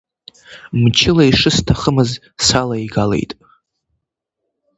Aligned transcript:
Мчыла, 0.81 1.23
ишысҭахымыз 1.27 2.11
салеигалеит. 2.45 3.31